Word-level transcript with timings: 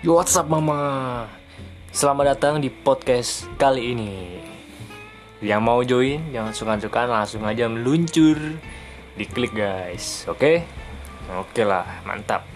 Yo 0.00 0.16
what's 0.16 0.32
up 0.32 0.48
mama? 0.48 1.28
Selamat 1.92 2.32
datang 2.32 2.56
di 2.56 2.72
podcast 2.72 3.44
kali 3.60 3.92
ini. 3.92 4.40
Yang 5.44 5.60
mau 5.60 5.84
join 5.84 6.24
Jangan 6.32 6.56
suka-suka 6.56 7.04
langsung 7.04 7.44
aja 7.44 7.68
meluncur. 7.68 8.56
Diklik 9.20 9.52
guys. 9.52 10.24
Oke? 10.24 10.64
Oke 11.36 11.68
lah 11.68 11.84
mantap. 12.08 12.48